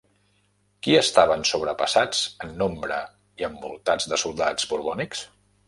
[0.87, 2.99] Qui estaven sobrepassats en nombre
[3.43, 5.25] i envoltats de soldats borbònics?